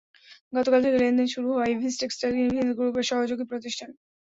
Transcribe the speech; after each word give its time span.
গতকাল 0.53 0.79
থেকে 0.85 0.97
লেনদেন 0.99 1.27
শুরু 1.33 1.47
হওয়া 1.51 1.65
ইভিন্স 1.67 1.95
টেক্সটাইল 2.01 2.33
ইভিন্স 2.39 2.71
গ্রুপের 2.77 3.05
সহযোগী 3.11 3.45
প্রতিষ্ঠান। 3.51 3.89